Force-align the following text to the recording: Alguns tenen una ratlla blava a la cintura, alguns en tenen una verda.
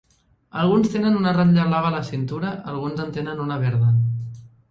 Alguns 0.61 0.87
tenen 0.93 1.17
una 1.19 1.33
ratlla 1.35 1.65
blava 1.67 1.91
a 1.91 1.93
la 1.97 2.01
cintura, 2.09 2.55
alguns 2.73 3.05
en 3.05 3.13
tenen 3.19 3.43
una 3.45 3.61
verda. 3.67 3.93